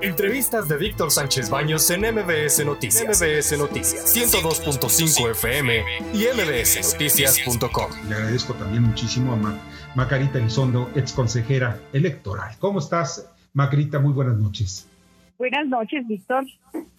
Entrevistas 0.00 0.68
de 0.68 0.76
Víctor 0.76 1.10
Sánchez 1.10 1.50
Baños 1.50 1.90
en 1.90 2.02
MBS 2.02 2.64
Noticias. 2.64 3.20
MBS 3.20 3.58
Noticias 3.58 4.16
102.5 4.16 5.30
FM 5.32 5.82
y 6.14 6.24
mbsnoticias.com. 6.34 7.90
Le 8.08 8.14
agradezco 8.14 8.54
también 8.54 8.84
muchísimo 8.84 9.32
a 9.32 9.58
Macarita 9.96 10.38
Elizondo, 10.38 10.88
ex 10.94 11.12
consejera 11.12 11.80
electoral. 11.92 12.54
¿Cómo 12.60 12.78
estás, 12.78 13.28
Macarita? 13.54 13.98
Muy 13.98 14.12
buenas 14.12 14.36
noches. 14.36 14.88
Buenas 15.36 15.66
noches, 15.66 16.06
Víctor. 16.06 16.44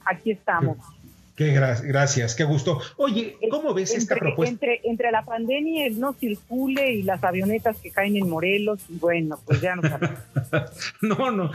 Aquí 0.04 0.32
estamos. 0.32 0.78
Qué 0.78 0.99
gracias, 1.46 2.36
qué 2.36 2.44
gusto. 2.44 2.80
Oye, 2.98 3.38
¿cómo 3.50 3.74
ves 3.74 3.94
esta 3.94 4.16
propuesta? 4.16 4.52
Entre, 4.52 4.82
entre 4.84 5.12
la 5.12 5.24
pandemia, 5.24 5.88
el 5.88 6.00
no 6.00 6.14
circule 6.14 6.94
y 6.94 7.04
las 7.04 7.24
avionetas 7.24 7.78
que 7.78 7.92
caen 7.92 8.18
en 8.18 8.30
Morelos, 8.30 8.82
y 8.90 8.98
bueno, 8.98 9.40
pues 9.46 9.62
ya 9.62 9.76
no 9.76 9.82
No, 11.02 11.32
no, 11.32 11.52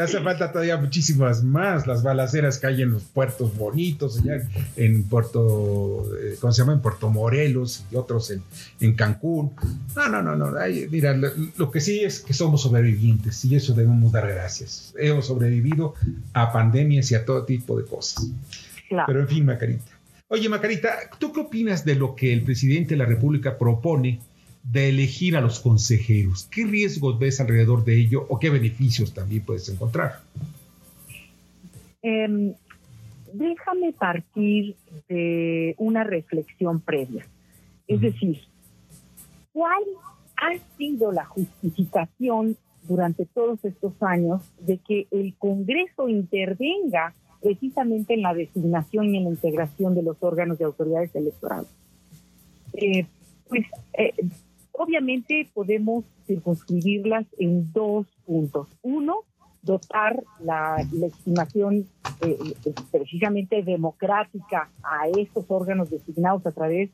hace 0.00 0.20
falta 0.20 0.50
todavía 0.50 0.76
muchísimas 0.76 1.42
más. 1.42 1.86
Las 1.86 2.02
balaceras 2.02 2.58
que 2.58 2.66
hay 2.66 2.82
en 2.82 2.92
los 2.92 3.04
puertos 3.04 3.56
bonitos, 3.56 4.18
allá 4.20 4.42
en 4.76 5.04
Puerto, 5.04 6.06
eh, 6.20 6.36
¿cómo 6.40 6.52
se 6.52 6.62
llama? 6.62 6.72
En 6.72 6.80
Puerto 6.80 7.10
Morelos 7.10 7.84
y 7.90 7.96
otros 7.96 8.30
en, 8.30 8.42
en 8.80 8.94
Cancún. 8.94 9.52
No, 9.94 10.08
no, 10.08 10.22
no, 10.22 10.36
no. 10.36 10.52
mira, 10.90 11.14
lo, 11.14 11.70
que 11.70 11.80
sí 11.80 12.00
es 12.00 12.20
que 12.20 12.34
somos 12.34 12.62
sobrevivientes 12.62 13.44
y 13.44 13.56
eso 13.56 13.74
debemos 13.74 14.12
dar 14.12 14.28
gracias. 14.28 14.94
Hemos 14.98 15.26
sobrevivido 15.26 15.94
a 16.32 16.52
pandemias 16.52 17.10
y 17.10 17.14
a 17.14 17.24
todo 17.24 17.44
tipo 17.44 17.76
de 17.78 17.84
cosas. 17.84 18.26
Pero 18.88 19.20
en 19.20 19.28
fin, 19.28 19.44
Macarita. 19.44 19.98
Oye, 20.28 20.48
Macarita, 20.48 20.90
¿tú 21.18 21.32
qué 21.32 21.40
opinas 21.40 21.84
de 21.84 21.94
lo 21.94 22.14
que 22.14 22.32
el 22.32 22.42
presidente 22.42 22.90
de 22.90 22.98
la 22.98 23.06
República 23.06 23.56
propone 23.56 24.20
de 24.62 24.90
elegir 24.90 25.36
a 25.36 25.40
los 25.40 25.60
consejeros? 25.60 26.48
¿Qué 26.50 26.66
riesgos 26.66 27.18
ves 27.18 27.40
alrededor 27.40 27.84
de 27.84 27.96
ello 27.96 28.26
o 28.28 28.38
qué 28.38 28.50
beneficios 28.50 29.14
también 29.14 29.42
puedes 29.44 29.68
encontrar? 29.68 30.20
Em, 32.02 32.54
déjame 33.32 33.92
partir 33.92 34.76
de 35.08 35.74
una 35.78 36.04
reflexión 36.04 36.80
previa. 36.80 37.26
Es 37.86 38.00
decir, 38.00 38.40
¿cuál 39.52 39.82
ha 40.36 40.76
sido 40.76 41.10
la 41.10 41.24
justificación 41.24 42.56
durante 42.82 43.26
todos 43.26 43.64
estos 43.64 43.92
años 44.02 44.42
de 44.60 44.78
que 44.78 45.06
el 45.10 45.34
Congreso 45.38 46.08
intervenga 46.08 47.14
precisamente 47.40 48.14
en 48.14 48.22
la 48.22 48.34
designación 48.34 49.14
y 49.14 49.18
en 49.18 49.24
la 49.24 49.30
integración 49.30 49.94
de 49.94 50.02
los 50.02 50.16
órganos 50.20 50.58
de 50.58 50.64
autoridades 50.64 51.14
electorales. 51.14 51.68
Eh, 52.74 53.06
pues 53.48 53.66
eh, 53.94 54.12
obviamente 54.72 55.48
podemos 55.54 56.04
circunscribirlas 56.26 57.26
en 57.38 57.72
dos 57.72 58.06
puntos. 58.24 58.68
Uno, 58.82 59.24
dotar 59.62 60.22
la 60.40 60.76
legitimación 60.92 61.86
eh, 62.20 62.38
precisamente 62.90 63.62
democrática 63.62 64.70
a 64.82 65.08
estos 65.08 65.44
órganos 65.48 65.90
designados 65.90 66.46
a 66.46 66.52
través 66.52 66.90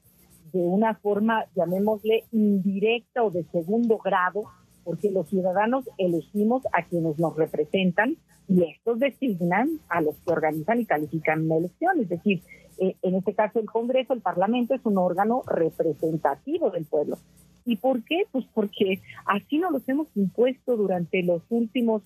de 0.52 0.60
una 0.60 0.94
forma, 0.94 1.44
llamémosle, 1.56 2.24
indirecta 2.30 3.24
o 3.24 3.30
de 3.30 3.44
segundo 3.44 3.98
grado, 3.98 4.44
porque 4.84 5.10
los 5.10 5.28
ciudadanos 5.28 5.88
elegimos 5.98 6.62
a 6.72 6.84
quienes 6.84 7.18
nos 7.18 7.36
representan 7.36 8.16
y 8.48 8.62
estos 8.64 8.98
designan 8.98 9.80
a 9.88 10.00
los 10.00 10.16
que 10.16 10.32
organizan 10.32 10.80
y 10.80 10.86
califican 10.86 11.46
una 11.46 11.56
elección. 11.56 12.00
Es 12.00 12.08
decir, 12.08 12.42
eh, 12.78 12.96
en 13.02 13.14
este 13.14 13.34
caso 13.34 13.58
el 13.58 13.66
Congreso, 13.66 14.12
el 14.12 14.20
Parlamento 14.20 14.74
es 14.74 14.80
un 14.84 14.98
órgano 14.98 15.42
representativo 15.46 16.70
del 16.70 16.84
pueblo. 16.84 17.18
¿Y 17.64 17.76
por 17.76 18.04
qué? 18.04 18.24
Pues 18.30 18.44
porque 18.52 19.00
así 19.24 19.58
nos 19.58 19.72
los 19.72 19.88
hemos 19.88 20.08
impuesto 20.14 20.76
durante 20.76 21.22
los 21.22 21.42
últimos 21.48 22.02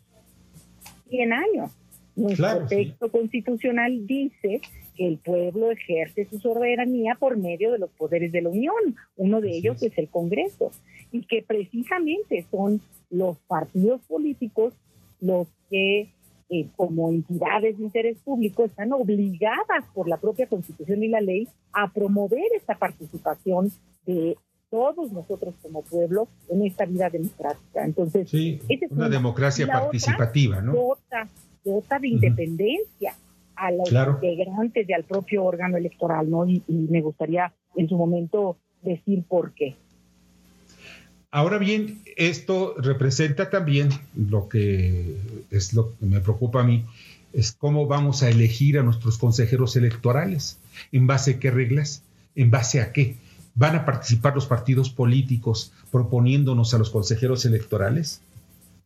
100 1.08 1.32
años. 1.32 1.72
Nuestro 2.18 2.66
texto 2.66 3.10
constitucional 3.10 4.06
dice 4.06 4.60
que 4.96 5.06
el 5.06 5.18
pueblo 5.18 5.70
ejerce 5.70 6.26
su 6.26 6.38
soberanía 6.40 7.16
por 7.18 7.36
medio 7.36 7.72
de 7.72 7.78
los 7.78 7.90
poderes 7.90 8.32
de 8.32 8.42
la 8.42 8.48
Unión. 8.48 8.74
Uno 9.16 9.40
de 9.40 9.56
ellos 9.56 9.82
es 9.82 9.96
el 9.96 10.08
Congreso. 10.08 10.72
Y 11.12 11.22
que 11.26 11.42
precisamente 11.42 12.44
son 12.50 12.80
los 13.10 13.38
partidos 13.46 14.00
políticos 14.02 14.74
los 15.20 15.46
que 15.70 16.10
eh, 16.50 16.66
como 16.76 17.10
entidades 17.10 17.76
de 17.76 17.84
interés 17.84 18.18
público 18.18 18.64
están 18.64 18.92
obligadas 18.92 19.84
por 19.94 20.08
la 20.08 20.16
propia 20.16 20.46
Constitución 20.46 21.02
y 21.02 21.08
la 21.08 21.20
ley 21.20 21.46
a 21.72 21.92
promover 21.92 22.46
esta 22.56 22.74
participación 22.76 23.70
de 24.06 24.36
todos 24.70 25.12
nosotros 25.12 25.54
como 25.62 25.82
pueblo 25.82 26.28
en 26.48 26.66
esta 26.66 26.84
vida 26.84 27.10
democrática. 27.10 27.84
Entonces, 27.84 28.28
sí, 28.28 28.60
una, 28.90 29.08
democracia 29.08 29.66
participativa, 29.66 30.60
¿no? 30.60 30.96
Dota 31.64 31.98
de 31.98 32.08
independencia 32.08 33.14
a 33.56 33.70
los 33.70 33.90
integrantes 33.90 34.88
y 34.88 34.92
al 34.92 35.04
propio 35.04 35.44
órgano 35.44 35.76
electoral, 35.76 36.30
¿no? 36.30 36.48
y 36.48 36.62
me 36.68 37.00
gustaría 37.00 37.52
en 37.76 37.88
su 37.88 37.96
momento 37.96 38.56
decir 38.82 39.24
por 39.28 39.52
qué. 39.52 39.76
Ahora 41.30 41.58
bien, 41.58 42.00
esto 42.16 42.74
representa 42.78 43.50
también 43.50 43.90
lo 44.16 44.48
que 44.48 45.16
es 45.50 45.74
lo 45.74 45.94
que 45.98 46.06
me 46.06 46.20
preocupa 46.20 46.62
a 46.62 46.64
mí, 46.64 46.84
es 47.34 47.52
cómo 47.52 47.86
vamos 47.86 48.22
a 48.22 48.30
elegir 48.30 48.78
a 48.78 48.82
nuestros 48.82 49.18
consejeros 49.18 49.76
electorales, 49.76 50.58
en 50.90 51.06
base 51.06 51.32
a 51.32 51.38
qué 51.38 51.50
reglas, 51.50 52.02
en 52.34 52.50
base 52.50 52.80
a 52.80 52.92
qué. 52.92 53.16
¿Van 53.54 53.76
a 53.76 53.84
participar 53.84 54.34
los 54.34 54.46
partidos 54.46 54.88
políticos 54.88 55.72
proponiéndonos 55.90 56.72
a 56.72 56.78
los 56.78 56.88
consejeros 56.88 57.44
electorales? 57.44 58.22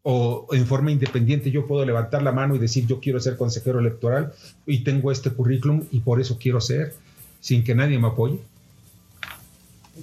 ¿O 0.04 0.48
en 0.50 0.66
forma 0.66 0.90
independiente 0.90 1.50
yo 1.52 1.66
puedo 1.66 1.84
levantar 1.84 2.22
la 2.22 2.32
mano 2.32 2.56
y 2.56 2.58
decir 2.58 2.86
yo 2.86 2.98
quiero 2.98 3.20
ser 3.20 3.36
consejero 3.36 3.78
electoral 3.78 4.32
y 4.66 4.82
tengo 4.82 5.12
este 5.12 5.30
currículum 5.30 5.84
y 5.92 6.00
por 6.00 6.20
eso 6.20 6.38
quiero 6.40 6.60
ser, 6.60 6.94
sin 7.38 7.62
que 7.62 7.74
nadie 7.74 7.98
me 8.00 8.08
apoye? 8.08 8.40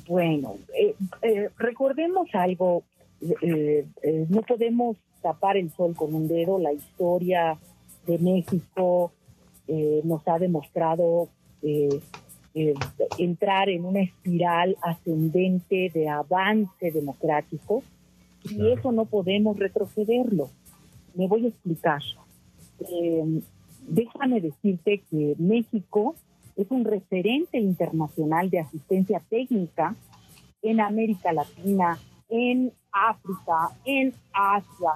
Bueno, 0.07 0.55
eh, 0.77 0.95
eh, 1.21 1.49
recordemos 1.57 2.29
algo, 2.33 2.83
eh, 3.41 3.85
no 4.29 4.41
podemos 4.43 4.95
tapar 5.21 5.57
el 5.57 5.69
sol 5.71 5.95
con 5.95 6.13
un 6.13 6.27
dedo, 6.27 6.59
la 6.59 6.71
historia 6.71 7.57
de 8.05 8.17
México 8.19 9.11
nos 10.03 10.27
ha 10.27 10.39
demostrado 10.39 11.29
entrar 13.17 13.69
en 13.69 13.85
una 13.85 14.01
espiral 14.01 14.75
ascendente 14.81 15.91
de 15.93 16.09
avance 16.09 16.89
democrático 16.91 17.83
y 18.43 18.71
eso 18.71 18.91
no 18.91 19.05
podemos 19.05 19.57
retrocederlo. 19.57 20.49
Me 21.15 21.27
voy 21.27 21.45
a 21.45 21.49
explicar. 21.49 22.01
déjame 23.87 24.41
decirte 24.41 25.03
que 25.09 25.35
México 25.37 26.15
es 26.55 26.69
un 26.71 26.83
referente 26.83 27.57
internacional 27.57 28.49
de 28.49 28.59
asistencia 28.59 29.21
técnica 29.29 29.95
en 30.61 30.81
América 30.81 31.31
Latina, 31.31 31.97
en 32.29 32.71
África, 32.91 33.71
en 33.85 34.13
Asia. 34.33 34.91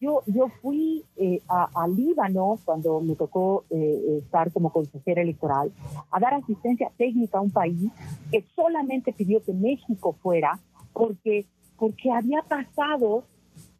Yo, 0.00 0.22
yo 0.26 0.48
fui 0.60 1.04
eh, 1.16 1.40
a, 1.48 1.86
Líbano 1.88 2.58
cuando 2.64 3.00
me 3.00 3.14
tocó 3.14 3.64
eh, 3.70 4.18
estar 4.18 4.52
como 4.52 4.70
consejera 4.70 5.22
electoral 5.22 5.72
a 6.10 6.20
dar 6.20 6.34
asistencia 6.34 6.90
técnica 6.98 7.38
a 7.38 7.42
un 7.42 7.50
país 7.50 7.90
que 8.30 8.44
solamente 8.54 9.12
pidió 9.12 9.42
que 9.42 9.54
México 9.54 10.14
fuera 10.20 10.58
porque, 10.92 11.46
porque 11.84 12.10
había 12.10 12.40
pasado 12.40 13.26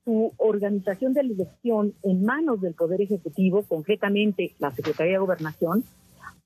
su 0.04 0.30
organización 0.36 1.14
de 1.14 1.22
la 1.22 1.32
elección 1.32 1.94
en 2.02 2.22
manos 2.22 2.60
del 2.60 2.74
Poder 2.74 3.00
Ejecutivo, 3.00 3.62
concretamente 3.62 4.54
la 4.58 4.70
Secretaría 4.72 5.12
de 5.12 5.18
Gobernación, 5.20 5.84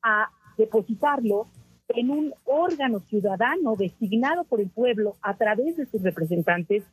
a 0.01 0.29
depositarlo 0.57 1.49
en 1.89 2.11
un 2.11 2.33
órgano 2.45 3.01
ciudadano 3.01 3.75
designado 3.75 4.45
por 4.45 4.61
el 4.61 4.71
pueblo 4.71 5.17
a 5.21 5.37
través 5.37 5.77
de 5.77 5.87
sus 5.87 6.01
representantes 6.01 6.85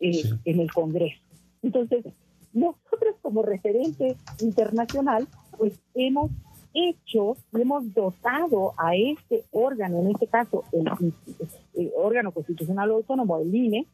eh, 0.00 0.24
en 0.44 0.58
el 0.58 0.72
Congreso. 0.72 1.22
Entonces, 1.62 2.04
nosotros 2.52 3.14
como 3.22 3.44
referente 3.44 4.16
internacional, 4.40 5.28
pues 5.56 5.78
hemos 5.94 6.32
hecho, 6.74 7.36
hemos 7.52 7.94
dotado 7.94 8.74
a 8.76 8.96
este 8.96 9.44
órgano, 9.52 10.00
en 10.00 10.08
este 10.08 10.26
caso 10.26 10.64
el, 10.72 11.92
órgano 11.96 12.32
constitucional 12.32 12.90
autónomo, 12.90 13.38
el 13.38 13.54
INE, 13.54 13.86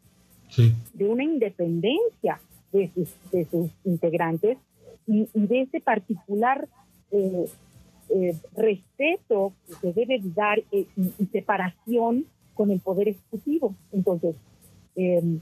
de 0.56 1.08
una 1.08 1.24
independencia 1.24 2.40
de 2.72 2.90
sus, 2.94 3.08
de 3.30 3.46
sus 3.50 3.70
integrantes 3.84 4.58
y, 5.06 5.28
de 5.34 5.62
ese 5.62 5.80
particular 5.80 6.68
eh, 7.10 7.46
eh, 8.10 8.36
respeto 8.56 9.52
que 9.66 9.74
se 9.74 9.92
debe 9.92 10.20
dar 10.34 10.58
eh, 10.72 10.86
y, 10.96 11.26
separación 11.26 12.26
con 12.54 12.70
el 12.70 12.80
poder 12.80 13.08
ejecutivo. 13.08 13.74
Entonces, 13.92 14.36
em, 14.94 15.40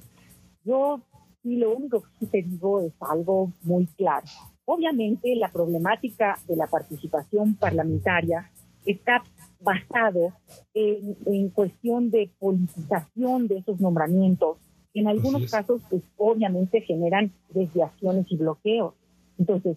yo 0.64 1.00
sí 1.42 1.56
lo 1.56 1.76
único 1.76 2.02
que 2.18 2.26
te 2.26 2.42
digo 2.42 2.80
es 2.80 2.92
algo 3.00 3.52
muy 3.62 3.86
claro. 3.86 4.26
Obviamente 4.64 5.34
la 5.36 5.50
problemática 5.50 6.38
de 6.46 6.56
la 6.56 6.66
participación 6.66 7.56
parlamentaria 7.56 8.50
está 8.86 9.22
basado 9.60 10.32
en, 10.72 11.16
en 11.26 11.48
cuestión 11.50 12.10
de 12.10 12.30
politización 12.38 13.48
de 13.48 13.58
esos 13.58 13.80
nombramientos. 13.80 14.58
En 14.94 15.08
algunos 15.08 15.50
casos, 15.50 15.82
pues 15.88 16.02
obviamente 16.16 16.80
generan 16.82 17.32
desviaciones 17.50 18.26
y 18.30 18.36
bloqueos. 18.36 18.94
Entonces, 19.38 19.76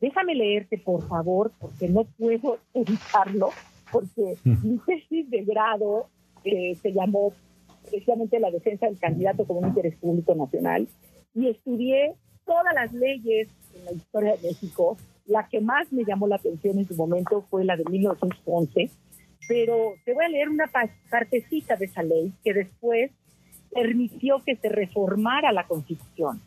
Déjame 0.00 0.34
leerte, 0.34 0.78
por 0.78 1.06
favor, 1.08 1.52
porque 1.58 1.88
no 1.88 2.04
puedo 2.04 2.58
evitarlo, 2.74 3.50
porque 3.90 4.36
mi 4.44 4.78
tesis 4.78 5.30
de 5.30 5.42
grado 5.42 6.06
eh, 6.44 6.74
se 6.82 6.92
llamó 6.92 7.32
precisamente 7.88 8.38
la 8.38 8.50
defensa 8.50 8.86
del 8.86 8.98
candidato 8.98 9.44
como 9.46 9.60
un 9.60 9.68
interés 9.68 9.96
público 9.96 10.34
nacional 10.34 10.88
y 11.34 11.48
estudié 11.48 12.14
todas 12.44 12.74
las 12.74 12.92
leyes 12.92 13.48
en 13.74 13.84
la 13.84 13.92
historia 13.92 14.36
de 14.36 14.48
México. 14.48 14.96
La 15.26 15.48
que 15.48 15.60
más 15.60 15.92
me 15.92 16.04
llamó 16.04 16.28
la 16.28 16.36
atención 16.36 16.78
en 16.78 16.86
su 16.86 16.94
momento 16.94 17.44
fue 17.48 17.64
la 17.64 17.76
de 17.76 17.84
1911, 17.88 18.90
pero 19.48 19.94
te 20.04 20.14
voy 20.14 20.24
a 20.24 20.28
leer 20.28 20.48
una 20.48 20.70
partecita 21.10 21.76
de 21.76 21.86
esa 21.86 22.02
ley 22.02 22.32
que 22.44 22.52
después 22.52 23.10
permitió 23.72 24.42
que 24.44 24.56
se 24.56 24.68
reformara 24.68 25.52
la 25.52 25.66
Constitución. 25.66 26.40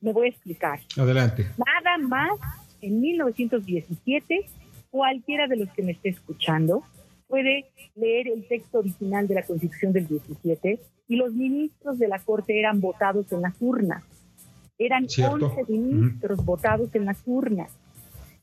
Me 0.00 0.12
voy 0.12 0.26
a 0.26 0.30
explicar. 0.30 0.80
Adelante. 0.96 1.46
Nada 1.58 1.98
más 1.98 2.30
en 2.80 3.00
1917, 3.00 4.46
cualquiera 4.90 5.46
de 5.46 5.56
los 5.56 5.68
que 5.70 5.82
me 5.82 5.92
esté 5.92 6.10
escuchando 6.10 6.82
puede 7.28 7.66
leer 7.94 8.28
el 8.28 8.46
texto 8.48 8.78
original 8.78 9.28
de 9.28 9.34
la 9.34 9.42
Constitución 9.44 9.92
del 9.92 10.08
17 10.08 10.80
y 11.08 11.16
los 11.16 11.32
ministros 11.32 11.98
de 11.98 12.08
la 12.08 12.18
Corte 12.18 12.58
eran 12.58 12.80
votados 12.80 13.30
en 13.32 13.42
las 13.42 13.54
urnas. 13.60 14.02
Eran 14.78 15.04
11 15.04 15.64
ministros 15.68 16.44
votados 16.44 16.94
en 16.94 17.04
las 17.04 17.22
urnas 17.26 17.70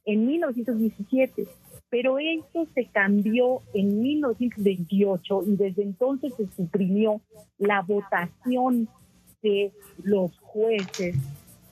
en 0.07 0.25
1917, 0.25 1.47
pero 1.89 2.19
esto 2.19 2.67
se 2.73 2.85
cambió 2.85 3.61
en 3.73 4.01
1928 4.01 5.43
y 5.47 5.55
desde 5.55 5.83
entonces 5.83 6.33
se 6.35 6.47
suprimió 6.47 7.21
la 7.57 7.81
votación 7.81 8.89
de 9.41 9.71
los 10.03 10.37
jueces 10.39 11.15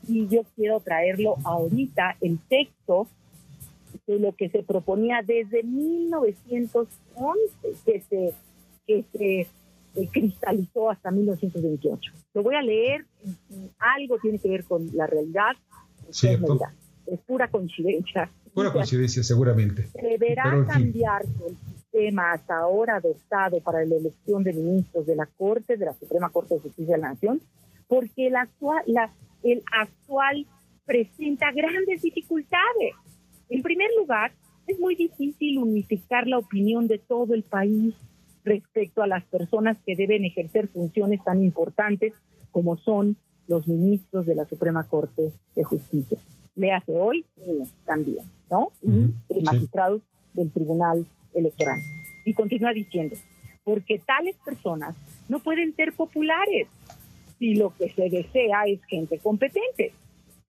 y 0.08 0.28
yo 0.28 0.44
quiero 0.56 0.80
traerlo 0.80 1.36
ahorita, 1.44 2.18
el 2.22 2.40
texto 2.48 3.08
de 4.08 4.20
lo 4.20 4.34
que 4.34 4.50
se 4.50 4.62
proponía 4.64 5.22
desde 5.26 5.64
1911, 5.64 6.90
que 7.86 8.02
se, 8.02 8.34
que 8.86 9.04
se 9.12 9.48
eh, 9.96 10.10
cristalizó 10.12 10.92
hasta 10.92 11.10
1928. 11.12 12.12
Lo 12.34 12.44
voy 12.44 12.56
a 12.56 12.62
leer, 12.62 13.06
algo 13.80 14.20
tiene 14.20 14.40
que 14.40 14.50
ver 14.50 14.64
con 14.66 14.90
la 14.94 15.08
realidad. 15.08 15.54
Cierto. 16.10 16.60
Es 17.08 17.20
pura 17.22 17.48
coincidencia. 17.50 18.30
Pura 18.54 18.72
coincidencia, 18.72 19.24
seguramente. 19.24 19.90
Deberá 19.94 20.66
cambiarse 20.68 21.30
el 21.48 21.58
sistema 21.58 22.34
hasta 22.34 22.58
ahora 22.58 22.98
adoptado 22.98 23.60
para 23.62 23.86
la 23.86 23.96
elección 23.96 24.44
de 24.44 24.54
ministros 24.54 25.06
de 25.06 25.16
la 25.16 25.26
Corte, 25.26 25.78
de 25.78 25.86
la 25.86 25.94
Suprema 25.94 26.30
Corte 26.30 26.56
de 26.56 26.62
Justicia 26.62 26.96
de 26.96 27.02
la 27.02 27.10
Nación, 27.10 27.42
porque 27.88 28.28
el 28.28 28.36
actual, 28.36 28.84
la, 28.88 29.12
el 29.44 29.64
actual 29.72 30.48
presenta 30.86 31.52
grandes 31.52 32.02
dificultades. 32.02 32.94
En 33.50 33.62
primer 33.62 33.90
lugar, 34.00 34.32
es 34.68 34.80
muy 34.80 34.96
difícil 34.96 35.60
unificar 35.60 36.28
la 36.28 36.40
opinión 36.40 36.88
de 36.88 36.98
todo 36.98 37.34
el 37.34 37.44
país 37.44 37.94
respecto 38.44 39.02
a 39.02 39.08
las 39.08 39.24
personas 39.26 39.78
que 39.86 39.96
deben 39.96 40.24
ejercer 40.24 40.68
funciones 40.68 41.24
tan 41.24 41.44
importantes 41.44 42.14
como 42.52 42.78
son 42.78 43.18
los 43.48 43.68
ministros 43.68 44.26
de 44.26 44.36
la 44.36 44.46
Suprema 44.46 44.88
Corte 44.88 45.32
de 45.56 45.64
Justicia. 45.64 46.18
Le 46.56 46.72
hace 46.72 46.92
hoy 46.94 47.26
también, 47.86 48.26
¿no? 48.50 48.72
Y 48.82 49.42
magistrados 49.44 50.02
del 50.34 50.52
Tribunal 50.52 51.06
Electoral. 51.34 51.80
Y 52.26 52.34
continúa 52.34 52.74
diciendo, 52.74 53.16
porque 53.64 54.00
tales 54.00 54.36
personas 54.46 54.96
no 55.28 55.40
pueden 55.40 55.76
ser 55.76 55.94
populares 55.94 56.68
si 57.38 57.56
lo 57.56 57.74
que 57.76 57.90
se 57.90 58.10
desea 58.10 58.64
es 58.68 58.84
gente 58.86 59.20
competente. 59.20 59.92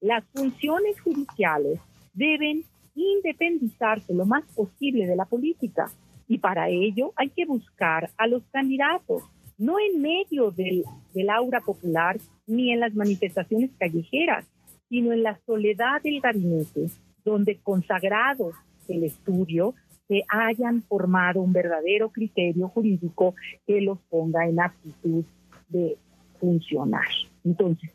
Las 0.00 0.24
funciones 0.34 1.00
judiciales 1.00 1.80
deben 2.12 2.64
independizarse 2.94 4.14
lo 4.14 4.24
más 4.24 4.44
posible 4.54 5.06
de 5.06 5.16
la 5.16 5.24
política 5.24 5.90
y 6.28 6.38
para 6.38 6.68
ello 6.68 7.12
hay 7.16 7.30
que 7.30 7.46
buscar 7.46 8.10
a 8.16 8.26
los 8.26 8.42
candidatos, 8.52 9.22
no 9.58 9.76
en 9.78 10.00
medio 10.00 10.50
del, 10.50 10.84
del 11.14 11.30
aura 11.30 11.60
popular 11.60 12.18
ni 12.46 12.72
en 12.72 12.80
las 12.80 12.94
manifestaciones 12.94 13.70
callejeras, 13.78 14.44
sino 14.88 15.12
en 15.12 15.22
la 15.22 15.38
soledad 15.46 16.02
del 16.02 16.20
gabinete, 16.20 16.86
donde 17.24 17.58
consagrados 17.58 18.54
el 18.88 19.04
estudio 19.04 19.74
se 20.08 20.22
hayan 20.28 20.82
formado 20.82 21.40
un 21.40 21.52
verdadero 21.52 22.10
criterio 22.10 22.68
jurídico 22.68 23.34
que 23.66 23.80
los 23.80 23.98
ponga 24.08 24.46
en 24.46 24.60
aptitud 24.60 25.24
de 25.68 25.96
funcionar. 26.38 27.06
Entonces, 27.44 27.90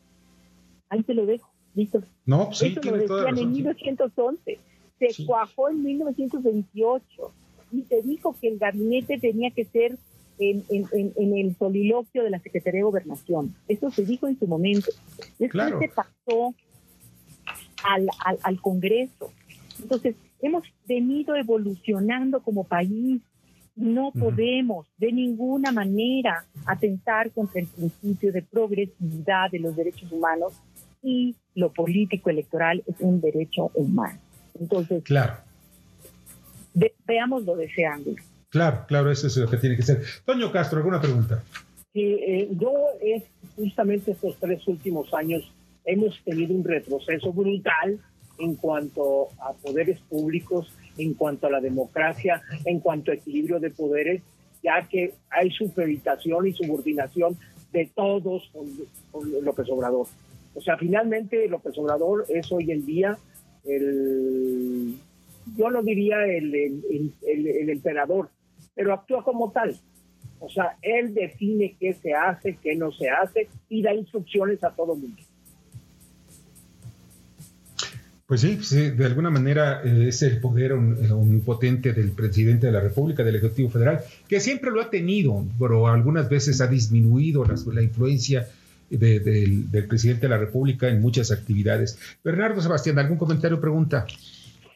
ahí 0.89 1.03
te 1.03 1.13
lo 1.13 1.25
dejo, 1.25 1.49
listo. 1.73 2.03
No, 2.25 2.47
pues 2.47 2.57
sí, 2.57 2.67
Eso 2.67 2.91
lo 2.91 2.97
decían 2.97 3.37
en 3.37 3.51
1911 3.51 4.59
se 5.09 5.25
cuajó 5.25 5.69
en 5.69 5.83
1928 5.83 7.31
y 7.71 7.81
se 7.83 8.01
dijo 8.01 8.35
que 8.39 8.49
el 8.49 8.59
gabinete 8.59 9.17
tenía 9.17 9.49
que 9.51 9.65
ser 9.65 9.97
en, 10.37 10.63
el 10.71 11.55
soliloquio 11.57 12.23
de 12.23 12.29
la 12.29 12.39
Secretaría 12.39 12.79
de 12.79 12.83
Gobernación. 12.83 13.55
Eso 13.67 13.91
se 13.91 14.05
dijo 14.05 14.27
en 14.27 14.37
su 14.37 14.47
momento. 14.47 14.91
Después 15.39 15.73
se 15.79 15.89
pasó 15.89 16.53
al, 17.83 18.07
al 18.41 18.61
Congreso. 18.61 19.31
Entonces, 19.81 20.15
hemos 20.41 20.63
venido 20.87 21.35
evolucionando 21.35 22.41
como 22.41 22.63
país. 22.63 23.21
No 23.75 24.11
podemos 24.11 24.85
de 24.97 25.11
ninguna 25.13 25.71
manera 25.71 26.45
atentar 26.65 27.31
contra 27.31 27.61
el 27.61 27.67
principio 27.67 28.31
de 28.33 28.41
progresividad 28.41 29.49
de 29.49 29.59
los 29.59 29.75
derechos 29.75 30.11
humanos 30.11 30.53
y 31.01 31.35
lo 31.55 31.71
político 31.71 32.29
electoral 32.29 32.83
es 32.85 32.95
un 32.99 33.21
derecho 33.21 33.71
humano. 33.73 34.19
Entonces, 34.59 35.03
claro. 35.03 35.35
veámoslo 37.05 37.55
de 37.55 37.65
ese 37.65 37.85
ángulo. 37.85 38.21
Claro, 38.49 38.85
claro, 38.87 39.09
eso 39.09 39.27
es 39.27 39.37
lo 39.37 39.49
que 39.49 39.57
tiene 39.57 39.77
que 39.77 39.83
ser. 39.83 40.03
Toño 40.25 40.51
Castro, 40.51 40.79
¿alguna 40.79 40.99
pregunta? 40.99 41.41
Sí, 41.93 42.01
eh, 42.03 42.49
yo 42.51 42.73
es 43.01 43.23
justamente 43.55 44.11
estos 44.11 44.35
tres 44.37 44.67
últimos 44.67 45.13
años 45.13 45.49
hemos 45.91 46.21
tenido 46.23 46.55
un 46.55 46.63
retroceso 46.63 47.33
brutal 47.33 47.99
en 48.39 48.55
cuanto 48.55 49.27
a 49.39 49.53
poderes 49.53 49.99
públicos, 50.01 50.73
en 50.97 51.13
cuanto 51.13 51.47
a 51.47 51.51
la 51.51 51.59
democracia, 51.59 52.41
en 52.65 52.79
cuanto 52.79 53.11
a 53.11 53.15
equilibrio 53.15 53.59
de 53.59 53.69
poderes, 53.71 54.21
ya 54.63 54.87
que 54.87 55.13
hay 55.29 55.51
supeditación 55.51 56.47
y 56.47 56.53
subordinación 56.53 57.37
de 57.71 57.89
todos 57.93 58.49
con, 58.53 58.67
con 59.11 59.43
López 59.43 59.67
Obrador. 59.69 60.07
O 60.53 60.61
sea, 60.61 60.77
finalmente 60.77 61.47
López 61.47 61.77
Obrador 61.77 62.25
es 62.29 62.51
hoy 62.51 62.71
en 62.71 62.85
día 62.85 63.17
el, 63.65 64.95
yo 65.57 65.69
no 65.69 65.81
diría 65.83 66.25
el, 66.25 66.53
el, 66.55 67.69
emperador, 67.69 68.29
pero 68.75 68.93
actúa 68.93 69.23
como 69.23 69.51
tal. 69.51 69.75
O 70.39 70.49
sea, 70.49 70.77
él 70.81 71.13
define 71.13 71.75
qué 71.79 71.93
se 71.93 72.13
hace, 72.13 72.57
qué 72.61 72.75
no 72.75 72.91
se 72.91 73.09
hace 73.09 73.47
y 73.69 73.81
da 73.81 73.93
instrucciones 73.93 74.63
a 74.63 74.71
todo 74.71 74.95
mundo. 74.95 75.21
Pues 78.31 78.39
sí, 78.39 78.91
de 78.91 79.05
alguna 79.05 79.29
manera 79.29 79.81
eh, 79.83 80.05
es 80.07 80.21
el 80.21 80.39
poder 80.39 80.71
omnipotente 80.71 81.91
del 81.91 82.13
presidente 82.13 82.67
de 82.67 82.71
la 82.71 82.79
República, 82.79 83.25
del 83.25 83.35
Ejecutivo 83.35 83.69
Federal, 83.69 83.99
que 84.29 84.39
siempre 84.39 84.71
lo 84.71 84.79
ha 84.79 84.89
tenido, 84.89 85.43
pero 85.59 85.87
algunas 85.87 86.29
veces 86.29 86.61
ha 86.61 86.67
disminuido 86.67 87.43
la 87.43 87.81
influencia 87.81 88.47
del, 88.89 89.85
presidente 89.85 90.21
de 90.21 90.29
la 90.29 90.37
República 90.37 90.87
en 90.87 91.01
muchas 91.01 91.29
actividades. 91.29 91.99
Bernardo 92.23 92.61
Sebastián, 92.61 92.99
¿algún 92.99 93.17
comentario 93.17 93.57
o 93.57 93.59
pregunta? 93.59 94.07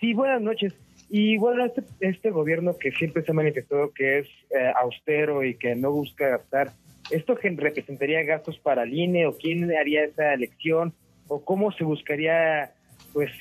Sí, 0.02 0.14
buenas 0.14 0.42
noches. 0.42 0.74
Y 1.10 1.38
bueno, 1.38 1.64
este, 1.64 1.84
este 2.02 2.32
gobierno 2.32 2.76
que 2.78 2.92
siempre 2.92 3.24
se 3.24 3.32
ha 3.32 3.36
manifestado 3.36 3.94
que 3.94 4.20
es 4.20 4.28
eh, 4.50 4.74
austero 4.82 5.46
y 5.46 5.56
que 5.56 5.76
no 5.76 5.94
busca 5.94 6.28
gastar, 6.28 6.74
¿esto 7.10 7.38
representaría 7.42 8.22
gastos 8.24 8.60
para 8.60 8.84
el 8.84 8.94
INE 8.94 9.28
o 9.28 9.38
quién 9.38 9.74
haría 9.74 10.04
esa 10.04 10.34
elección? 10.34 10.92
¿O 11.30 11.44
cómo 11.44 11.72
se 11.72 11.86
buscaría 11.86 12.75
pues 13.16 13.32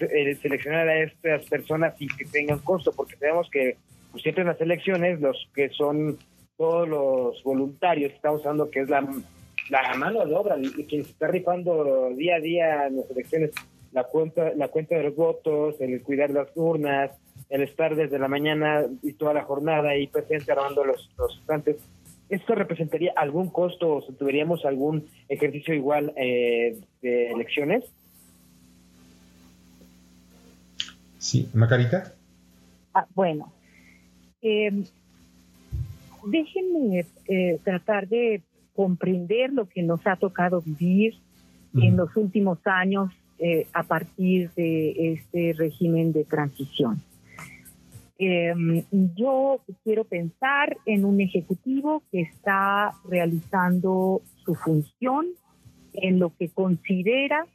seleccionar 0.41 0.89
a 0.89 1.03
estas 1.03 1.45
personas 1.47 1.99
sin 1.99 2.09
que 2.17 2.25
tengan 2.27 2.61
costo? 2.61 2.93
Porque 2.93 3.17
sabemos 3.17 3.51
que 3.51 3.77
pues, 4.13 4.23
siempre 4.23 4.43
en 4.43 4.49
las 4.49 4.61
elecciones 4.61 5.21
los 5.21 5.51
que 5.53 5.69
son 5.71 6.17
todos 6.57 6.89
los 6.89 7.43
voluntarios, 7.43 8.13
estamos 8.13 8.47
hablando 8.47 8.71
que 8.71 8.83
es 8.83 8.89
la 8.89 9.05
la 9.71 9.95
mano 9.95 10.25
de 10.27 10.35
obra, 10.35 10.57
y 10.59 10.85
quien 10.85 11.05
se 11.05 11.11
está 11.11 11.27
rifando 11.27 12.11
día 12.17 12.37
a 12.37 12.41
día 12.41 12.87
en 12.87 12.99
las 12.99 13.11
elecciones, 13.11 13.51
la 13.93 14.05
cuenta, 14.05 14.53
la 14.55 14.69
cuenta 14.69 14.95
de 14.95 15.05
los 15.05 15.17
votos, 15.17 15.81
el 15.81 16.03
cuidar 16.03 16.31
las 16.31 16.49
urnas, 16.55 17.11
el 17.49 17.63
estar 17.63 17.97
desde 17.97 18.19
la 18.19 18.29
mañana 18.29 18.85
y 19.03 19.15
toda 19.15 19.35
la 19.35 19.43
jornada 19.43 19.91
ahí 19.91 20.07
presente 20.07 20.53
armando 20.53 20.85
los, 20.85 21.11
los 21.17 21.37
estantes. 21.39 21.77
¿Esto 22.29 22.55
representaría 22.55 23.13
algún 23.17 23.49
costo 23.49 23.97
o 23.97 24.03
tuviéramos 24.03 24.65
algún 24.65 25.09
ejercicio 25.29 25.75
igual 25.75 26.13
eh, 26.17 26.79
de 27.03 27.31
elecciones? 27.33 27.85
Sí, 31.25 31.49
Macarita. 31.55 32.13
Ah, 32.93 33.07
bueno, 33.15 33.51
eh, 34.43 34.85
déjenme 36.27 37.07
eh, 37.27 37.59
tratar 37.65 38.07
de 38.09 38.43
comprender 38.75 39.51
lo 39.51 39.67
que 39.67 39.83
nos 39.83 40.07
ha 40.07 40.17
tocado 40.17 40.61
vivir 40.61 41.15
en 41.81 41.97
los 41.97 42.15
últimos 42.15 42.59
años 42.67 43.11
eh, 43.39 43.67
a 43.73 43.85
partir 43.85 44.51
de 44.51 45.15
este 45.15 45.55
régimen 45.55 46.13
de 46.13 46.25
transición. 46.25 47.01
Em, 48.19 48.83
yo 49.17 49.63
quiero 49.83 50.05
pensar 50.05 50.77
en 50.85 51.07
un 51.07 51.23
ejecutivo 51.23 52.03
que 52.13 52.21
está 52.21 52.93
realizando 53.09 54.21
su 54.45 54.55
función 54.55 55.29
en 55.95 56.19
lo 56.19 56.37
que 56.37 56.51
considera 56.51 57.47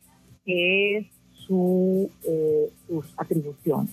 que 0.43 0.97
es 0.97 1.18
su, 1.49 2.11
eh, 2.23 2.71
sus 2.87 3.11
atribuciones. 3.17 3.91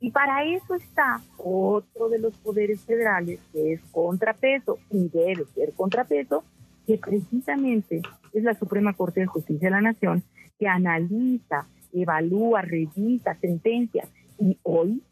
Y 0.00 0.12
para 0.12 0.44
eso 0.44 0.76
está 0.76 1.20
otro 1.36 2.08
de 2.08 2.20
los 2.20 2.32
poderes 2.38 2.80
federales, 2.82 3.40
que 3.52 3.72
es 3.72 3.80
contrapeso, 3.90 4.78
y 4.90 5.08
debe 5.08 5.44
ser 5.56 5.72
contrapeso, 5.72 6.44
que 6.86 6.98
precisamente 6.98 8.00
es 8.32 8.44
la 8.44 8.54
Suprema 8.54 8.92
Corte 8.92 9.20
de 9.20 9.26
Justicia 9.26 9.68
de 9.68 9.74
la 9.74 9.80
Nación, 9.80 10.22
que 10.56 10.68
analiza, 10.68 11.66
evalúa, 11.92 12.62
revisa 12.62 13.34
sentencias. 13.40 14.08
Y 14.38 14.56
hoy 14.62 15.02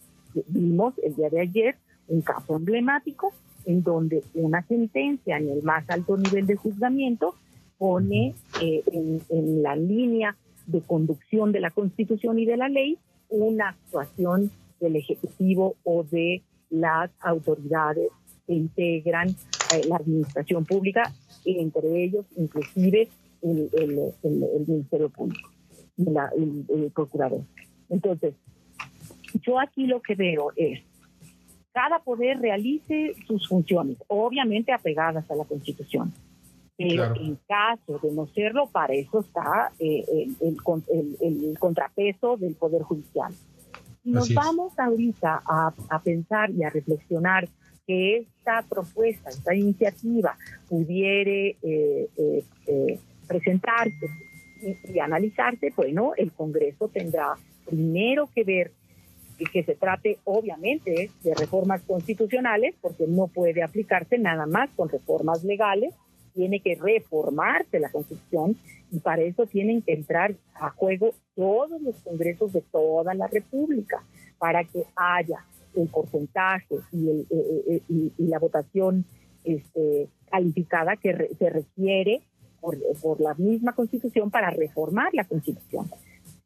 vimos, 0.47 0.95
el 1.03 1.17
día 1.17 1.31
de 1.31 1.41
ayer, 1.41 1.77
un 2.07 2.21
caso 2.23 2.55
emblemático 2.55 3.33
en 3.65 3.83
donde 3.83 4.23
una 4.35 4.63
sentencia 4.63 5.39
en 5.39 5.49
el 5.49 5.65
más 5.65 5.91
alto 5.91 6.17
nivel 6.17 6.47
de 6.47 6.55
juzgamiento 6.55 7.35
pone 7.77 8.37
eh, 8.63 8.85
en 9.29 9.63
la 9.65 9.75
línea 9.75 10.37
de 10.67 10.81
conducción 10.83 11.53
de 11.53 11.61
la 11.61 11.71
Constitución 11.71 12.39
y 12.39 12.47
de 12.47 12.57
la 12.57 12.69
ley 12.69 12.99
una 13.29 13.71
actuación 13.71 14.51
del 14.81 14.97
Ejecutivo 14.97 15.77
o 15.85 16.05
de 16.05 16.43
las 16.71 17.11
autoridades 17.21 18.11
que 18.47 18.55
integran 18.55 19.29
eh, 19.29 19.83
la 19.89 19.97
administración 19.97 20.65
pública, 20.65 21.13
entre 21.45 22.05
ellos 22.05 22.27
inclusive 22.37 23.09
el, 23.43 24.67
Ministerio 24.67 25.09
Público 25.11 25.51
el, 25.99 26.91
Procurador. 26.95 27.43
Entonces, 27.89 28.35
yo 29.43 29.59
aquí 29.61 29.87
lo 29.87 30.01
que 30.03 30.15
veo 30.15 30.53
es 30.57 30.81
cada 31.73 31.99
poder 31.99 32.39
realice 32.41 33.15
sus 33.27 33.49
funciones, 33.49 33.99
obviamente 34.09 34.73
apegadas 34.73 35.31
a 35.31 35.37
la 35.37 35.45
Constitución. 35.45 36.13
Pero 36.79 37.15
en 37.17 37.39
caso 37.49 37.99
de 38.03 38.13
no 38.13 38.27
serlo, 38.27 38.69
para 38.69 38.93
eso 38.93 39.21
está 39.21 39.73
eh, 39.79 40.05
el, 40.41 41.59
contrapeso 41.59 42.37
del 42.37 42.55
Poder 42.55 42.83
Judicial. 42.83 43.33
Nos 44.05 44.33
vamos 44.33 44.79
ahorita 44.79 45.43
a, 45.45 46.01
pensar 46.05 46.51
y 46.51 46.63
a 46.63 46.71
reflexionar 46.71 47.49
que 47.87 48.19
esta 48.19 48.63
propuesta, 48.63 49.31
esta 49.31 49.53
iniciativa 49.55 50.37
pudiere 50.69 51.57
eh, 51.63 52.09
eh, 52.17 52.45
eh, 52.69 53.01
presentarse 53.27 54.07
y, 54.63 54.99
analizarse, 55.01 55.73
bueno, 55.75 56.13
el 56.17 56.31
Congreso 56.33 56.89
tendrá 56.89 57.35
primero 57.65 58.29
que 58.33 58.45
ver 58.45 58.73
que 59.53 59.65
se 59.65 59.75
trate 59.75 60.19
obviamente 60.25 61.11
de 61.23 61.35
reformas 61.35 61.83
constitucionales, 61.83 62.75
porque 62.81 63.07
no 63.07 63.27
puede 63.27 63.63
aplicarse 63.63 64.19
nada 64.19 64.47
más 64.47 64.71
con 64.77 64.89
reformas 64.89 65.45
legales, 65.45 65.95
tiene 66.37 66.61
que 66.61 66.77
reformarse 66.77 67.81
la 67.81 67.91
Constitución 67.91 68.57
y 68.93 69.01
para 69.01 69.23
eso 69.23 69.47
tienen 69.47 69.83
que 69.83 69.95
entrar 69.95 70.35
a 70.55 70.71
juego 70.71 71.11
todos 71.35 71.81
los 71.81 71.97
congresos 72.03 72.53
de 72.53 72.61
toda 72.61 73.15
la 73.15 73.27
República 73.27 74.05
para 74.39 74.63
que 74.65 74.85
haya 74.95 75.45
el 75.75 75.89
porcentaje 75.89 76.77
y, 76.93 77.09
el, 77.09 77.21
eh, 77.31 77.63
eh, 77.69 77.83
eh, 77.89 78.11
y, 78.19 78.27
la 78.27 78.39
votación 78.39 79.05
este, 79.45 80.09
calificada 80.31 80.97
que 80.97 81.31
se 81.39 81.51
requiere 81.51 82.23
por, 82.61 82.77
por, 83.03 83.21
la 83.21 83.35
misma 83.35 83.73
Constitución 83.73 84.31
para 84.31 84.51
reformar 84.51 85.13
la 85.15 85.25
Constitución. 85.25 85.91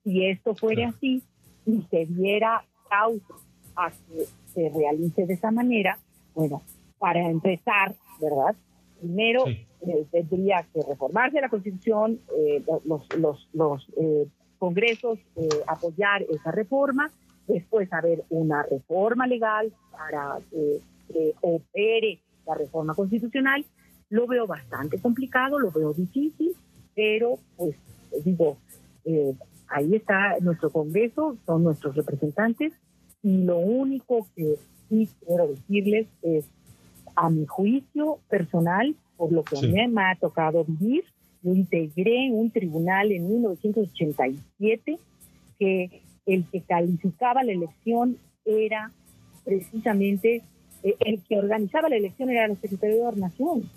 Si 0.04 0.26
esto 0.26 0.54
fuera 0.54 0.88
así 0.88 1.22
y 1.66 1.82
se 1.90 2.06
diera 2.06 2.64
causa 2.88 3.34
a 3.76 3.90
que 3.90 4.24
se 4.46 4.68
realice 4.68 5.26
de 5.26 5.34
esa 5.34 5.50
manera, 5.50 5.98
bueno, 6.34 6.62
para 6.98 7.28
empezar, 7.28 7.94
¿verdad? 8.20 8.54
Primero, 9.00 9.44
eh, 9.86 10.06
tendría 10.10 10.66
que 10.72 10.82
reformarse 10.86 11.40
la 11.40 11.48
Constitución, 11.48 12.20
eh, 12.36 12.62
los, 12.84 13.06
los, 13.16 13.48
los 13.52 13.88
eh, 13.96 14.26
congresos 14.58 15.18
apoyar 15.66 16.22
esa 16.22 16.50
reforma, 16.50 17.10
después 17.46 17.90
haber 17.92 18.24
una 18.28 18.62
reforma 18.62 19.26
legal 19.26 19.72
para 19.90 20.38
que 20.50 20.80
opere 21.40 22.20
la 22.46 22.54
reforma 22.54 22.94
constitucional. 22.94 23.64
Lo 24.10 24.26
veo 24.26 24.46
bastante 24.46 25.00
complicado, 25.00 25.58
lo 25.58 25.70
veo 25.70 25.94
difícil, 25.94 26.52
pero 26.94 27.38
pues 27.56 27.74
digo, 28.24 28.58
ahí 29.68 29.94
está 29.94 30.36
nuestro 30.40 30.70
Congreso, 30.70 31.36
son 31.46 31.64
nuestros 31.64 31.96
representantes 31.96 32.74
y 33.22 33.38
lo 33.44 33.58
único 33.58 34.26
que 34.36 34.56
sí 34.88 35.08
quiero 35.24 35.48
decirles 35.48 36.06
es, 36.22 36.44
a 37.16 37.30
mi 37.30 37.46
juicio 37.46 38.18
personal, 38.28 38.94
por 39.20 39.32
lo 39.32 39.44
que 39.44 39.58
a 39.58 39.60
mí 39.60 39.86
me 39.88 40.02
ha 40.02 40.16
tocado 40.18 40.64
vivir. 40.64 41.04
Yo 41.42 41.52
integré 41.52 42.30
un 42.32 42.50
tribunal 42.50 43.12
en 43.12 43.28
1987 43.28 44.98
que 45.58 46.02
el 46.24 46.46
que 46.46 46.62
calificaba 46.62 47.44
la 47.44 47.52
elección 47.52 48.16
era 48.46 48.90
precisamente 49.44 50.42
eh, 50.82 50.94
el 51.00 51.20
que 51.20 51.38
organizaba 51.38 51.90
la 51.90 51.96
elección 51.96 52.30
era 52.30 52.46
el 52.46 52.56
secretario 52.56 52.96
de 52.96 53.02
Gobernación. 53.02 53.70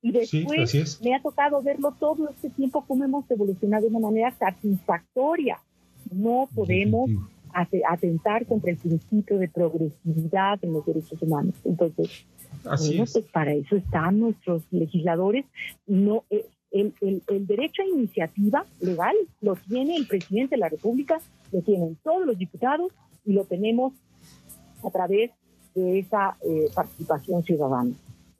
Y 0.00 0.12
después 0.12 0.98
me 1.02 1.14
ha 1.14 1.20
tocado 1.20 1.60
verlo 1.60 1.94
todo 2.00 2.30
este 2.30 2.48
tiempo 2.48 2.82
cómo 2.88 3.04
hemos 3.04 3.30
evolucionado 3.30 3.82
de 3.82 3.90
una 3.90 4.00
manera 4.00 4.30
satisfactoria. 4.30 5.58
No 6.10 6.48
podemos 6.54 7.10
atentar 7.52 8.46
contra 8.46 8.70
el 8.70 8.78
principio 8.78 9.36
de 9.36 9.48
progresividad 9.48 10.58
en 10.62 10.72
los 10.72 10.86
derechos 10.86 11.20
humanos. 11.20 11.54
Entonces, 11.66 12.24
bueno, 12.64 13.04
pues 13.12 13.24
para 13.32 13.52
eso 13.52 13.76
están 13.76 14.20
nuestros 14.20 14.62
legisladores. 14.70 15.44
No, 15.86 16.24
eh, 16.30 16.46
el, 16.70 16.94
el, 17.00 17.46
derecho 17.46 17.82
a 17.82 17.86
iniciativa 17.86 18.64
legal 18.80 19.14
lo 19.40 19.56
tiene 19.56 19.96
el 19.96 20.06
presidente 20.06 20.54
de 20.54 20.60
la 20.60 20.68
República, 20.68 21.20
lo 21.52 21.62
tienen 21.62 21.96
todos 22.02 22.26
los 22.26 22.38
diputados 22.38 22.92
y 23.24 23.32
lo 23.32 23.44
tenemos 23.44 23.92
a 24.84 24.90
través 24.90 25.30
de 25.74 25.98
esa 25.98 26.36
eh, 26.42 26.68
participación 26.74 27.42
ciudadana. 27.44 27.92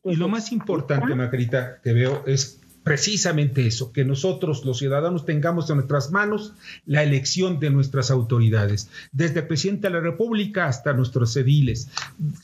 y 0.05 0.17
lo 0.17 0.29
más 0.29 0.52
importante, 0.52 1.14
Margarita, 1.14 1.81
que 1.83 1.93
veo 1.93 2.25
es 2.26 2.61
precisamente 2.90 3.68
eso, 3.68 3.92
que 3.92 4.04
nosotros 4.04 4.64
los 4.64 4.78
ciudadanos 4.78 5.25
tengamos 5.25 5.70
en 5.70 5.76
nuestras 5.76 6.11
manos 6.11 6.54
la 6.87 7.04
elección 7.04 7.61
de 7.61 7.70
nuestras 7.70 8.11
autoridades, 8.11 8.88
desde 9.12 9.38
el 9.38 9.47
presidente 9.47 9.87
de 9.87 9.94
la 9.94 10.00
República 10.00 10.66
hasta 10.66 10.92
nuestros 10.92 11.37
ediles. 11.37 11.88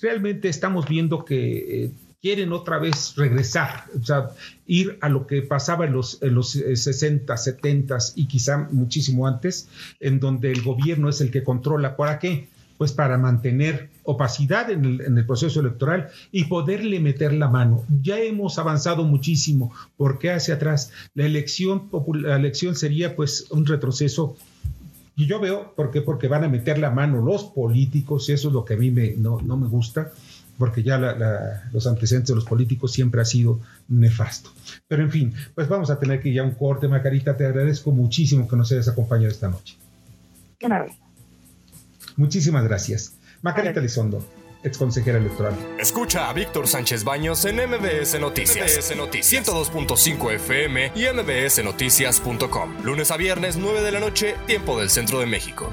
Realmente 0.01 0.49
estamos 0.49 0.89
viendo 0.89 1.25
que... 1.25 1.85
Eh, 1.87 1.91
quieren 2.23 2.53
otra 2.53 2.79
vez 2.79 3.15
regresar, 3.17 3.85
o 4.01 4.05
sea, 4.05 4.31
ir 4.67 4.99
a 5.01 5.09
lo 5.09 5.29
que 5.29 5.43
pasaba 5.43 5.85
en 5.85 5.93
los, 5.93 6.21
en 6.23 6.35
los 6.35 6.51
60, 6.51 7.37
70 7.37 7.99
y 8.17 8.27
quizá 8.27 8.69
muchísimo 8.73 9.29
antes, 9.29 9.69
en 10.01 10.19
donde 10.19 10.51
el 10.51 10.63
gobierno 10.63 11.09
es 11.09 11.21
el 11.21 11.31
que 11.31 11.45
controla. 11.45 11.97
¿Para 11.97 12.19
qué? 12.19 12.49
Pues 12.79 12.93
para 12.93 13.19
mantener 13.19 13.91
opacidad 14.05 14.71
en 14.71 14.85
el, 14.85 15.27
proceso 15.27 15.61
electoral 15.61 16.09
y 16.31 16.45
poderle 16.45 17.01
meter 17.01 17.33
la 17.33 17.49
mano. 17.49 17.85
Ya 18.03 18.19
hemos 18.19 18.59
avanzado 18.59 19.05
muchísimo, 19.05 19.73
porque 19.97 20.31
hacia 20.31 20.55
atrás 20.55 20.93
la 21.15 21.25
elección, 21.25 21.89
la 22.15 22.37
elección 22.37 22.75
sería 22.77 23.17
pues 23.17 23.51
un 23.51 23.67
retroceso. 23.67 24.37
Y 25.17 25.27
yo 25.27 25.41
veo, 25.41 25.73
¿por 25.75 25.91
qué? 25.91 26.03
Porque 26.03 26.29
van 26.29 26.45
a 26.45 26.49
meter 26.49 26.79
la 26.79 26.91
mano 26.91 27.23
los 27.23 27.45
políticos, 27.45 28.29
y 28.29 28.33
eso 28.33 28.49
es 28.49 28.55
lo 28.55 28.65
que 28.65 28.75
a 28.75 28.77
mí 28.77 28.91
me, 28.91 29.15
no, 29.17 29.39
me 29.39 29.67
gusta, 29.67 30.13
porque 30.59 30.83
ya 30.83 30.99
los 31.73 31.87
antecedentes 31.87 32.29
de 32.29 32.35
los 32.35 32.45
políticos 32.45 32.93
siempre 32.93 33.23
ha 33.23 33.25
sido 33.25 33.61
nefasto. 33.89 34.51
Pero 34.87 35.03
en 35.03 35.11
fin, 35.11 35.35
pues 35.55 35.69
vamos 35.69 35.91
a 35.91 35.99
tener 35.99 36.21
que 36.21 36.29
ir 36.29 36.43
un 36.43 36.53
corte, 36.53 36.87
Macarita, 36.87 37.37
te 37.37 37.47
agradezco 37.47 37.93
muchísimo 37.93 38.47
que 38.47 38.57
nos 38.57 38.71
hayas 38.73 38.89
acompañado 38.89 39.31
esta 39.31 39.49
noche. 39.49 39.77
Claro. 40.59 40.87
Muchísimas 42.17 42.65
gracias. 42.65 43.15
Macarita 43.43 43.81
Lizondo, 43.81 44.25
ex 44.63 44.79
consejera 44.79 45.19
electoral. 45.19 45.55
Escucha 45.79 46.29
a 46.29 46.33
Víctor 46.33 46.67
Sánchez 46.67 47.05
Baños 47.05 47.45
en 47.45 47.57
MBS 47.57 48.19
Noticias. 48.21 48.77
MBS 48.77 48.97
Noticias 48.97 49.47
102.5 49.47 50.33
FM 50.35 50.93
y 50.95 51.07
MBSNoticias.com. 51.13 52.83
Lunes 52.85 53.11
a 53.11 53.17
viernes, 53.17 53.57
9 53.57 53.83
de 53.83 53.93
la 53.93 54.01
noche, 54.01 54.35
tiempo 54.47 54.79
del 54.79 54.91
centro 54.91 55.21
de 55.21 55.27
México. 55.27 55.71